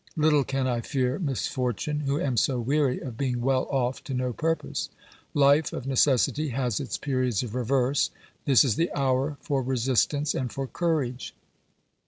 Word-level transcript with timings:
Little 0.15 0.43
can 0.43 0.65
I 0.65 0.81
fear 0.81 1.19
misfortune, 1.19 1.99
who 1.99 2.19
am 2.19 2.35
so 2.35 2.59
weary 2.59 2.99
of 3.01 3.19
being 3.19 3.39
well 3.39 3.67
off 3.69 4.03
to 4.05 4.15
no 4.15 4.33
purpose. 4.33 4.89
Life 5.35 5.73
of 5.73 5.85
necessity 5.85 6.47
has 6.49 6.79
its 6.79 6.97
periods 6.97 7.43
of 7.43 7.53
reverse; 7.53 8.09
this 8.45 8.63
is 8.65 8.77
the 8.77 8.91
hour 8.95 9.37
for 9.41 9.61
resistance 9.61 10.33
and 10.33 10.51
for 10.51 10.65
courage. 10.65 11.35